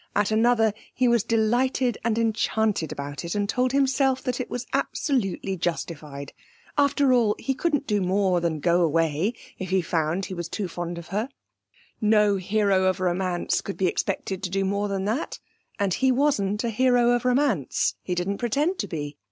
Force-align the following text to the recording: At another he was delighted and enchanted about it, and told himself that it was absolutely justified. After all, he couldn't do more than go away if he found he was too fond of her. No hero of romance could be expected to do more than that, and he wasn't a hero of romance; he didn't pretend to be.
At 0.15 0.31
another 0.31 0.73
he 0.95 1.07
was 1.07 1.21
delighted 1.23 1.99
and 2.03 2.17
enchanted 2.17 2.91
about 2.91 3.23
it, 3.23 3.35
and 3.35 3.47
told 3.47 3.71
himself 3.71 4.23
that 4.23 4.39
it 4.39 4.49
was 4.49 4.65
absolutely 4.73 5.55
justified. 5.57 6.33
After 6.75 7.13
all, 7.13 7.35
he 7.37 7.53
couldn't 7.53 7.85
do 7.85 8.01
more 8.01 8.39
than 8.41 8.61
go 8.61 8.81
away 8.81 9.33
if 9.59 9.69
he 9.69 9.83
found 9.83 10.25
he 10.25 10.33
was 10.33 10.49
too 10.49 10.67
fond 10.67 10.97
of 10.97 11.09
her. 11.09 11.29
No 12.01 12.37
hero 12.37 12.85
of 12.85 12.99
romance 12.99 13.61
could 13.61 13.77
be 13.77 13.85
expected 13.85 14.41
to 14.41 14.49
do 14.49 14.65
more 14.65 14.87
than 14.87 15.05
that, 15.05 15.37
and 15.77 15.93
he 15.93 16.11
wasn't 16.11 16.63
a 16.63 16.71
hero 16.71 17.11
of 17.11 17.23
romance; 17.23 17.93
he 18.01 18.15
didn't 18.15 18.39
pretend 18.39 18.79
to 18.79 18.87
be. 18.87 19.17